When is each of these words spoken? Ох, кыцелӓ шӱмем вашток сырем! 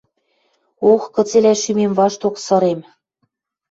Ох, 0.91 1.03
кыцелӓ 1.15 1.53
шӱмем 1.61 1.91
вашток 1.99 2.35
сырем! 2.45 2.79